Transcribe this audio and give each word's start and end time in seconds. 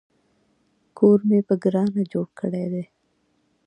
کور 0.97 1.19
مې 1.27 1.39
په 1.47 1.53
ګرانه 1.63 2.01
جوړ 2.11 2.27
کړی 2.39 2.65
دی 2.73 2.85